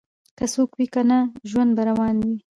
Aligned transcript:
که 0.37 0.45
څوک 0.53 0.69
وي 0.75 0.87
او 0.89 0.93
کنه 0.93 1.19
ژوند 1.49 1.69
به 1.77 1.83
روان 1.89 2.15
وي 2.25 2.35